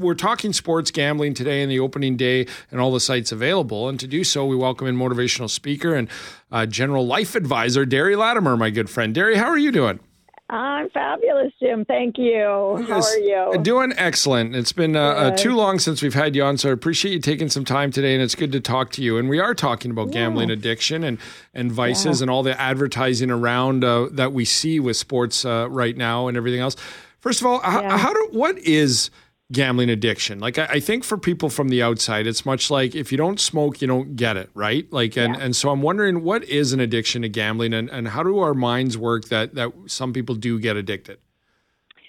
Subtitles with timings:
[0.00, 3.88] we're talking sports gambling today and the opening day and all the sites available.
[3.88, 6.08] And to do so, we welcome in motivational speaker and
[6.50, 9.14] uh, general life advisor, Deri Latimer, my good friend.
[9.14, 10.00] Deri, how are you doing?
[10.48, 11.84] I'm fabulous, Jim.
[11.84, 12.84] Thank you.
[12.88, 13.56] How are you?
[13.62, 14.56] Doing excellent.
[14.56, 17.20] It's been uh, uh, too long since we've had you on, so I appreciate you
[17.20, 19.16] taking some time today, and it's good to talk to you.
[19.16, 20.14] And we are talking about yeah.
[20.14, 21.18] gambling addiction and
[21.54, 22.24] and vices yeah.
[22.24, 26.36] and all the advertising around uh, that we see with sports uh, right now and
[26.36, 26.74] everything else.
[27.20, 27.88] First of all, yeah.
[27.88, 29.10] how, how do what is
[29.52, 30.38] gambling addiction.
[30.38, 33.40] Like I, I, think for people from the outside, it's much like if you don't
[33.40, 34.90] smoke, you don't get it, right?
[34.92, 35.42] Like and, yeah.
[35.42, 38.54] and so I'm wondering what is an addiction to gambling and, and how do our
[38.54, 41.18] minds work that that some people do get addicted?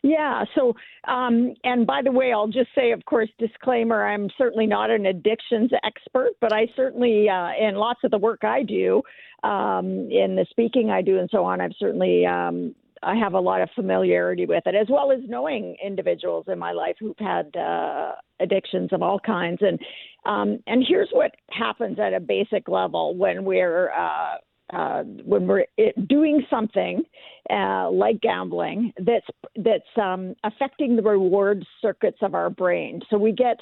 [0.04, 0.46] Yeah.
[0.56, 0.76] So,
[1.08, 5.06] um, and by the way, I'll just say, of course, disclaimer: I'm certainly not an
[5.06, 9.04] addictions expert, but I certainly, uh, in lots of the work I do,
[9.44, 12.74] um, in the speaking I do, and so on, I've certainly um,
[13.04, 16.72] I have a lot of familiarity with it, as well as knowing individuals in my
[16.72, 19.60] life who've had uh, addictions of all kinds.
[19.62, 19.80] And
[20.26, 24.38] um, and here's what happens at a basic level when we're uh,
[24.74, 25.66] uh, when we're
[26.08, 27.04] doing something
[27.50, 29.26] uh, like gambling that's
[29.58, 33.02] that's um, affecting the reward circuits of our brain.
[33.10, 33.58] So we get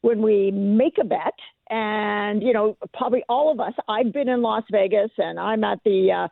[0.00, 1.34] when we make a bet,
[1.70, 3.74] and you know probably all of us.
[3.88, 6.28] I've been in Las Vegas, and I'm at the uh,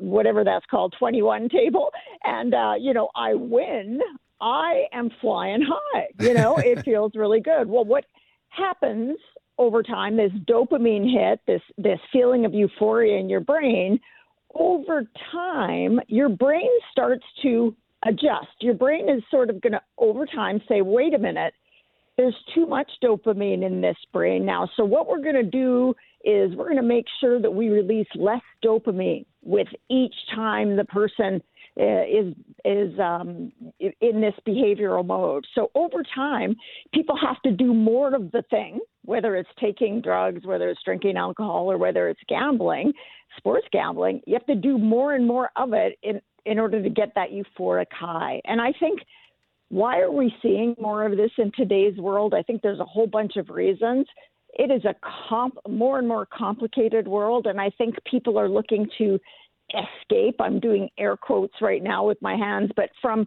[0.00, 1.90] whatever that's called, 21 table,
[2.24, 4.00] and uh, you know I win,
[4.40, 6.08] I am flying high.
[6.20, 7.68] You know, it feels really good.
[7.68, 8.04] Well, what
[8.48, 9.18] happens
[9.58, 10.16] over time?
[10.16, 14.00] This dopamine hit, this this feeling of euphoria in your brain.
[14.54, 18.48] Over time, your brain starts to adjust.
[18.60, 21.54] Your brain is sort of going to, over time, say, "Wait a minute."
[22.18, 24.68] there's too much dopamine in this brain now.
[24.76, 25.94] So what we're going to do
[26.28, 30.84] is we're going to make sure that we release less dopamine with each time the
[30.84, 31.42] person
[31.80, 32.34] uh, is
[32.66, 35.46] is um, in this behavioral mode.
[35.54, 36.54] So over time,
[36.92, 41.16] people have to do more of the thing, whether it's taking drugs, whether it's drinking
[41.16, 42.92] alcohol, or whether it's gambling,
[43.38, 44.20] sports gambling.
[44.26, 47.28] You have to do more and more of it in in order to get that
[47.30, 48.42] euphoric high.
[48.44, 49.00] And I think
[49.70, 52.34] why are we seeing more of this in today's world?
[52.34, 54.06] I think there's a whole bunch of reasons.
[54.54, 54.94] It is a
[55.28, 59.18] comp- more and more complicated world, and I think people are looking to
[59.70, 60.36] escape.
[60.40, 63.26] I'm doing air quotes right now with my hands, but from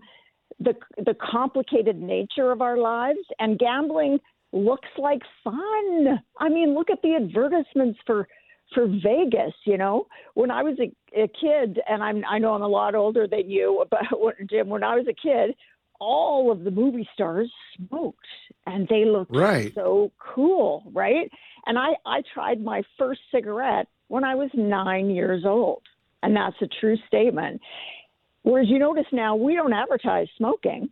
[0.60, 4.20] the the complicated nature of our lives, and gambling
[4.52, 6.20] looks like fun.
[6.40, 8.28] I mean, look at the advertisements for
[8.74, 12.62] for Vegas, you know, when I was a, a kid, and I'm I know I'm
[12.62, 14.02] a lot older than you, but
[14.50, 15.56] Jim, when I was a kid,
[16.02, 18.26] all of the movie stars smoked
[18.66, 19.72] and they looked right.
[19.76, 21.32] so cool, right?
[21.68, 25.84] And I, I tried my first cigarette when I was nine years old.
[26.24, 27.62] And that's a true statement.
[28.42, 30.90] Whereas you notice now we don't advertise smoking,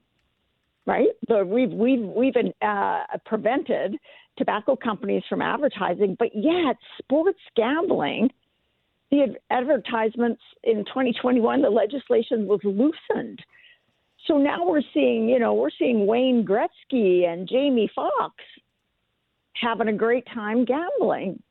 [0.86, 1.10] right?
[1.28, 3.96] But we've we've we've uh, prevented
[4.38, 8.30] tobacco companies from advertising, but yet sports gambling,
[9.12, 13.42] the advertisements in 2021, the legislation was loosened
[14.26, 18.36] so now we're seeing, you know, we're seeing Wayne Gretzky and Jamie Foxx
[19.54, 21.42] having a great time gambling,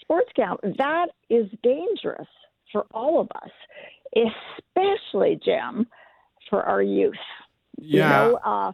[0.00, 0.74] sports gambling.
[0.78, 2.28] That is dangerous
[2.72, 4.26] for all of us,
[4.76, 5.86] especially Jim,
[6.50, 7.14] for our youth.
[7.78, 8.26] Yeah.
[8.26, 8.72] You know, uh,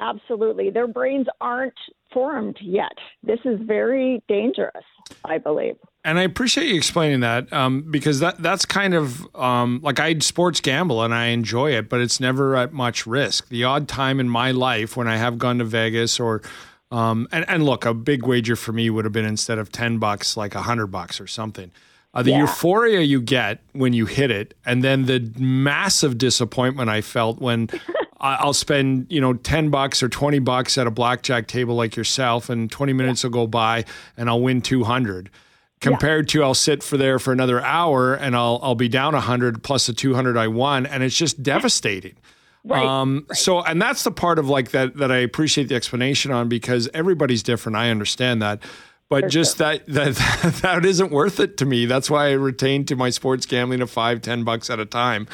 [0.00, 0.70] absolutely.
[0.70, 1.74] Their brains aren't
[2.12, 2.92] formed yet.
[3.22, 4.84] This is very dangerous,
[5.24, 5.76] I believe.
[6.02, 10.18] And I appreciate you explaining that um, because that that's kind of um, like I
[10.20, 13.48] sports gamble and I enjoy it, but it's never at much risk.
[13.48, 16.42] The odd time in my life when I have gone to Vegas or
[16.90, 19.98] um, and, and look, a big wager for me would have been instead of ten
[19.98, 21.70] bucks, like a hundred bucks or something.
[22.12, 22.40] Uh, the yeah.
[22.40, 27.68] euphoria you get when you hit it, and then the massive disappointment I felt when
[28.20, 32.50] I'll spend, you know, 10 bucks or 20 bucks at a blackjack table like yourself
[32.50, 33.28] and 20 minutes yeah.
[33.28, 33.86] will go by
[34.16, 35.30] and I'll win 200
[35.80, 36.40] compared yeah.
[36.40, 39.86] to I'll sit for there for another hour and I'll I'll be down 100 plus
[39.86, 42.16] the 200 I won and it's just devastating.
[42.62, 43.38] Right, um, right.
[43.38, 46.88] so and that's the part of like that that I appreciate the explanation on because
[46.92, 47.76] everybody's different.
[47.76, 48.62] I understand that.
[49.08, 49.78] But For just sure.
[49.78, 51.86] that, that that isn't worth it to me.
[51.86, 55.26] That's why I retain to my sports gambling of five, ten bucks at a time.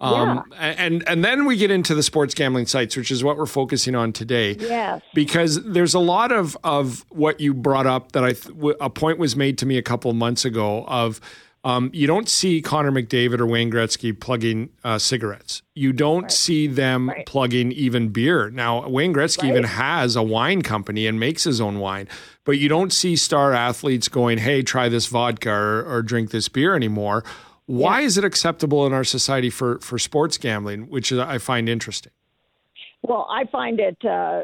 [0.00, 0.74] Um, yeah.
[0.78, 3.94] and and then we get into the sports gambling sites, which is what we're focusing
[3.94, 4.56] on today.
[4.58, 5.02] Yes.
[5.14, 9.18] Because there's a lot of of what you brought up that I th- a point
[9.18, 11.20] was made to me a couple months ago of
[11.62, 15.60] um, you don't see Connor McDavid or Wayne Gretzky plugging uh, cigarettes.
[15.74, 16.32] You don't right.
[16.32, 17.26] see them right.
[17.26, 18.48] plugging even beer.
[18.48, 19.50] Now Wayne Gretzky right.
[19.50, 22.08] even has a wine company and makes his own wine,
[22.44, 26.48] but you don't see star athletes going, "Hey, try this vodka or, or drink this
[26.48, 27.22] beer" anymore
[27.70, 28.06] why yeah.
[28.06, 32.12] is it acceptable in our society for, for sports gambling, which I find interesting?
[33.02, 34.42] Well, I find it uh,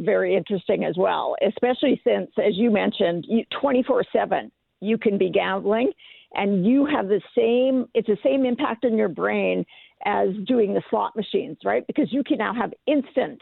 [0.00, 3.26] very interesting as well, especially since, as you mentioned,
[3.60, 5.90] 24 7 you can be gambling
[6.34, 9.64] and you have the same, it's the same impact on your brain
[10.04, 11.86] as doing the slot machines, right?
[11.86, 13.40] Because you can now have instant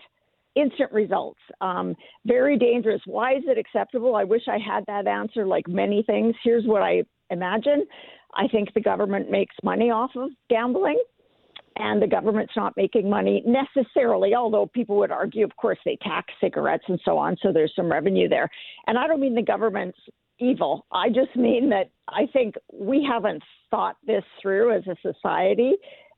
[0.55, 1.41] instant results.
[1.61, 3.01] Um, very dangerous.
[3.07, 4.15] Why is it acceptable?
[4.15, 6.37] I wish I had that answer like many things.
[6.45, 7.87] Here's what I imagine
[8.35, 11.01] I think the government makes money off of gambling
[11.77, 16.33] and the government's not making money necessarily, although people would argue, of course, they tax
[16.41, 18.49] cigarettes and so on, so there's some revenue there.
[18.87, 19.99] And I don't mean the government's
[20.39, 20.87] evil.
[20.93, 25.73] I just mean that I think we haven't thought this through as a society,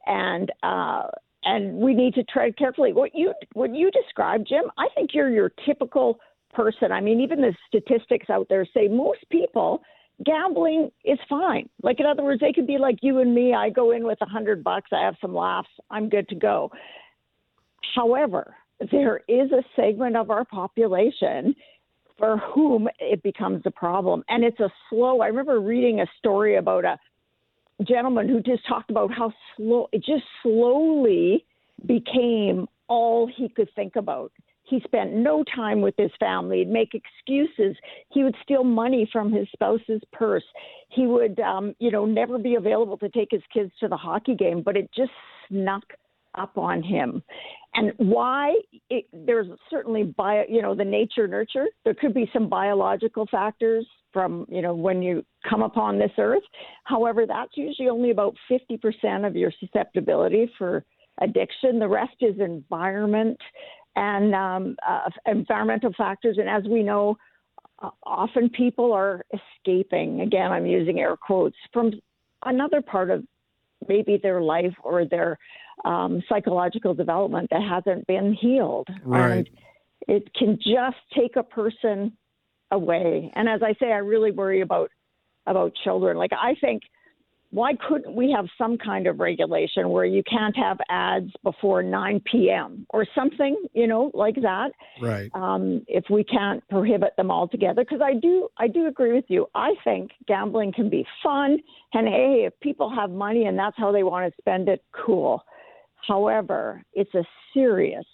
[0.07, 1.05] and uh,
[1.45, 2.93] and we need to tread carefully.
[2.93, 6.19] What you what you described, Jim, I think you're your typical
[6.53, 6.93] person.
[6.93, 9.83] I mean, even the statistics out there say most people
[10.25, 11.69] gambling is fine.
[11.83, 13.55] Like in other words, they could be like you and me.
[13.55, 16.71] I go in with a hundred bucks, I have some laughs, I'm good to go.
[17.95, 18.55] However,
[18.91, 21.55] there is a segment of our population
[22.19, 24.25] for whom it becomes a problem.
[24.29, 26.99] And it's a slow I remember reading a story about a
[27.85, 31.45] gentleman who just talked about how slow it just slowly
[31.85, 34.33] became all he could think about.
[34.67, 36.59] He spent no time with his family.
[36.59, 37.77] He'd make excuses.
[38.11, 40.45] He would steal money from his spouse's purse.
[40.89, 44.35] He would, um, you know, never be available to take his kids to the hockey
[44.35, 44.63] game.
[44.63, 45.13] But it just
[45.49, 45.85] snuck
[46.37, 47.23] up on him.
[47.75, 48.55] And why?
[48.91, 51.67] It, there's certainly bio, you know, the nature nurture.
[51.85, 56.43] There could be some biological factors from, you know, when you come upon this earth.
[56.85, 60.85] However, that's usually only about 50% of your susceptibility for
[61.21, 61.79] addiction.
[61.79, 63.39] The rest is environment
[63.97, 66.37] and um, uh, environmental factors.
[66.39, 67.17] And as we know,
[67.83, 71.93] uh, often people are escaping, again, I'm using air quotes, from
[72.45, 73.25] another part of
[73.89, 75.39] maybe their life or their
[75.85, 78.89] um, psychological development that hasn't been healed.
[79.05, 79.31] Right.
[79.31, 79.49] And
[80.09, 82.17] it can just take a person
[82.71, 83.33] away.
[83.35, 84.91] And as I say, I really worry about
[85.47, 86.17] about children.
[86.17, 86.83] Like I think
[87.57, 92.21] why couldn't we have some kind of regulation where you can't have ads before 9
[92.31, 92.87] p.m.
[92.91, 94.73] or something, you know, like that?
[95.01, 95.31] Right.
[95.33, 99.47] Um, if we can't prohibit them altogether, because I do, I do agree with you.
[99.55, 101.57] I think gambling can be fun,
[101.95, 105.43] and hey, if people have money and that's how they want to spend it, cool.
[106.07, 107.25] However, it's a
[107.55, 108.05] serious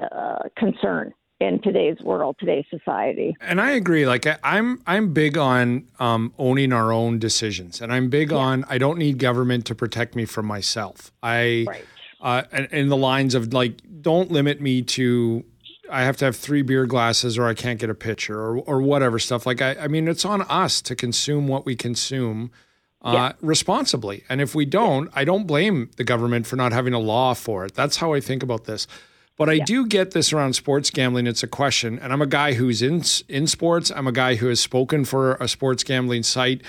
[0.00, 3.36] uh, concern in today's world, today's society.
[3.40, 4.06] And I agree.
[4.06, 8.38] Like I, am I'm big on um, owning our own decisions, and I'm big yeah.
[8.38, 11.12] on I don't need government to protect me from myself.
[11.22, 11.84] I, right.
[12.20, 12.42] uh,
[12.72, 15.44] in the lines of like, don't limit me to.
[15.90, 18.82] I have to have three beer glasses, or I can't get a pitcher, or or
[18.82, 19.46] whatever stuff.
[19.46, 22.50] Like I, I mean, it's on us to consume what we consume.
[23.00, 23.32] Uh, yeah.
[23.40, 24.24] responsibly.
[24.28, 25.08] And if we don't.
[25.14, 27.72] I don't blame the government for not having a law for it.
[27.72, 28.88] That's how I think about this.
[29.38, 29.64] But I yeah.
[29.64, 31.26] do get this around sports gambling.
[31.26, 33.90] It's a question, and I'm a guy who's in in sports.
[33.90, 36.62] I'm a guy who has spoken for a sports gambling site.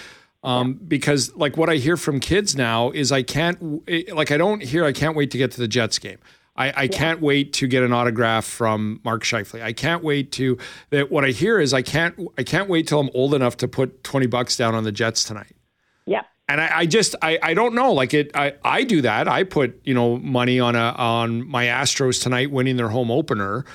[0.44, 0.80] Um.
[0.88, 3.86] Because like what I hear from kids now is I can't
[4.16, 6.20] like I don't hear I can't wait to get to the Jets game.
[6.56, 6.88] I, I yeah.
[6.90, 9.64] can't wait to get an autograph from Mark Scheifele.
[9.64, 10.58] I can't wait to
[10.92, 11.10] that.
[11.10, 14.04] What I hear is I can't I can't wait till I'm old enough to put
[14.04, 15.56] twenty bucks down on the Jets tonight.
[16.50, 19.44] And I, I, just I, I don't know like it I, I do that I
[19.44, 23.66] put you know money on a on my Astros tonight winning their home opener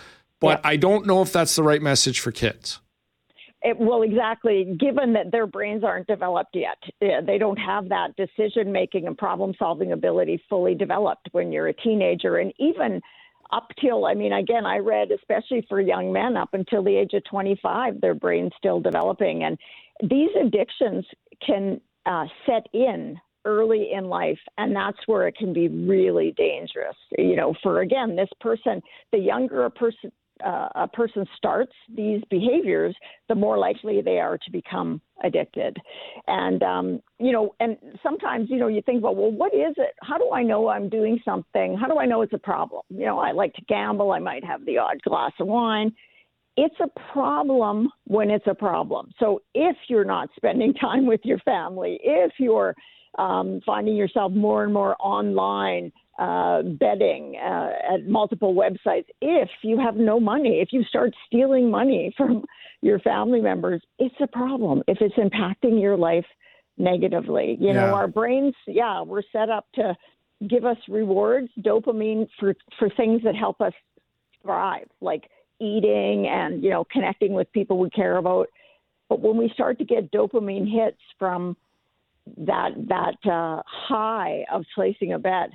[0.44, 0.70] but yeah.
[0.70, 2.80] I don't know if that's the right message for kids.
[3.62, 4.76] It, well, exactly.
[4.78, 9.54] Given that their brains aren't developed yet, they don't have that decision making and problem
[9.58, 13.00] solving ability fully developed when you're a teenager, and even
[13.52, 17.14] up till I mean, again, I read especially for young men up until the age
[17.14, 19.56] of 25, their brain's still developing, and
[20.02, 21.06] these addictions
[21.44, 26.96] can uh, set in early in life, and that's where it can be really dangerous.
[27.18, 28.80] You know, for again, this person,
[29.12, 30.10] the younger a person
[30.44, 32.94] uh, a person starts these behaviors,
[33.28, 35.76] the more likely they are to become addicted.
[36.26, 39.94] And um, you know, and sometimes you know you think about, well, what is it?
[40.02, 41.76] How do I know I'm doing something?
[41.76, 42.82] How do I know it's a problem?
[42.88, 44.12] You know, I like to gamble.
[44.12, 45.92] I might have the odd glass of wine
[46.56, 49.10] it's a problem when it's a problem.
[49.18, 52.74] So if you're not spending time with your family, if you're
[53.18, 59.78] um, finding yourself more and more online uh, betting uh, at multiple websites, if you
[59.78, 62.44] have no money, if you start stealing money from
[62.82, 64.82] your family members, it's a problem.
[64.86, 66.26] If it's impacting your life
[66.76, 67.74] negatively, you yeah.
[67.74, 69.96] know, our brains, yeah, we're set up to
[70.48, 73.72] give us rewards, dopamine for for things that help us
[74.42, 75.24] thrive, like
[75.60, 78.48] eating and you know connecting with people we care about.
[79.08, 81.56] But when we start to get dopamine hits from
[82.38, 85.50] that that uh, high of placing a bet,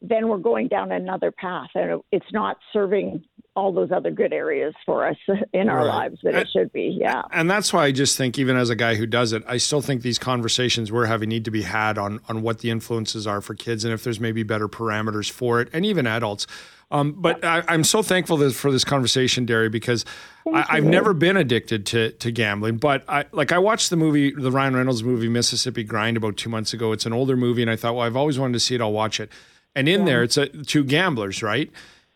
[0.00, 3.24] then we're going down another path, and it's not serving
[3.56, 5.16] all those other good areas for us
[5.52, 5.86] in our right.
[5.86, 6.96] lives that and, it should be.
[7.00, 7.22] Yeah.
[7.32, 9.80] And that's why I just think, even as a guy who does it, I still
[9.80, 13.40] think these conversations we're having need to be had on on what the influences are
[13.40, 16.46] for kids and if there's maybe better parameters for it, and even adults.
[16.90, 20.04] Um, but I, am so thankful for this conversation, Deri, because
[20.52, 22.76] I, have never been addicted to to gambling.
[22.76, 26.50] But I like I watched the movie, the Ryan Reynolds movie Mississippi Grind, about two
[26.50, 26.92] months ago.
[26.92, 28.80] It's an older movie, and I thought, well, I've always wanted to see it.
[28.80, 29.30] I'll watch it.
[29.74, 30.06] And in yeah.
[30.06, 31.70] there, it's a, two gamblers, right?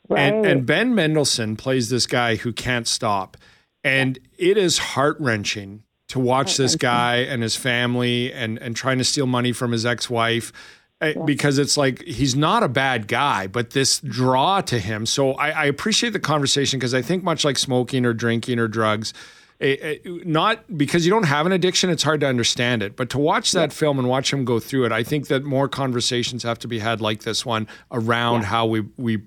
[0.09, 0.21] Right.
[0.21, 3.37] And, and Ben Mendelsohn plays this guy who can't stop,
[3.85, 8.99] and it is heart wrenching to watch this guy and his family and and trying
[8.99, 10.53] to steal money from his ex wife
[11.00, 15.07] Eh, because it's like he's not a bad guy, but this draw to him.
[15.07, 18.67] So I, I appreciate the conversation because I think much like smoking or drinking or
[18.67, 19.15] drugs,
[19.61, 22.97] it, it, not because you don't have an addiction, it's hard to understand it.
[22.97, 23.77] But to watch that yeah.
[23.77, 26.81] film and watch him go through it, I think that more conversations have to be
[26.81, 28.47] had like this one around yeah.
[28.47, 29.23] how we we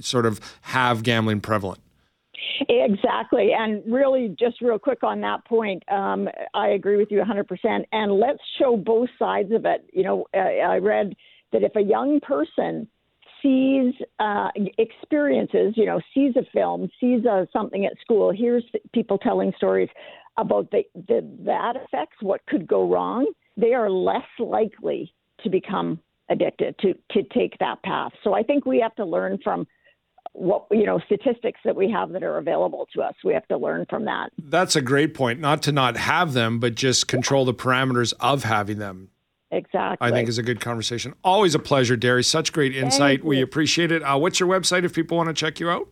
[0.00, 1.80] sort of have gambling prevalent.
[2.68, 3.52] Exactly.
[3.56, 7.84] And really, just real quick on that point, um, I agree with you 100%.
[7.92, 9.88] And let's show both sides of it.
[9.92, 11.14] You know, I read
[11.52, 12.86] that if a young person
[13.42, 19.18] sees uh, experiences, you know, sees a film, sees uh, something at school, hears people
[19.18, 19.88] telling stories
[20.36, 23.26] about the, the, that affects what could go wrong,
[23.56, 25.98] they are less likely to become
[26.30, 28.12] addicted, to, to take that path.
[28.24, 29.66] So I think we have to learn from
[30.32, 33.14] what you know statistics that we have that are available to us.
[33.24, 34.30] We have to learn from that.
[34.38, 35.40] That's a great point.
[35.40, 39.10] Not to not have them but just control the parameters of having them.
[39.52, 41.14] Exactly i think is a good conversation.
[41.24, 42.22] Always a pleasure Deri.
[42.22, 43.24] Such great insight.
[43.24, 44.02] We appreciate it.
[44.02, 45.88] Uh, what's your website if people want to check you out?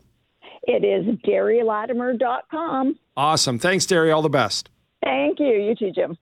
[0.62, 3.58] It is derilatimer.com awesome.
[3.58, 4.10] Thanks Deri.
[4.12, 4.70] All the best.
[5.02, 5.48] Thank you.
[5.48, 6.16] You too jim